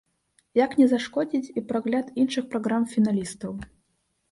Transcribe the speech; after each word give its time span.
Як 0.59 0.71
не 0.79 0.87
зашкодзіць 0.93 1.51
і 1.61 1.65
прагляд 1.73 2.11
іншых 2.23 2.49
праграм-фіналістаў. 2.55 3.57